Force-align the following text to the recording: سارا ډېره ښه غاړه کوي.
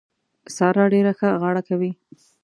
سارا 0.55 0.85
ډېره 0.93 1.11
ښه 1.19 1.27
غاړه 1.41 1.61
کوي. 1.69 1.91